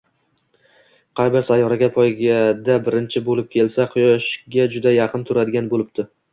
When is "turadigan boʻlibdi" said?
5.33-6.11